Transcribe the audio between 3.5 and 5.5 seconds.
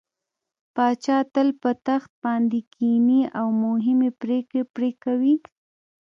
مهمې پرېکړې پرې کوي.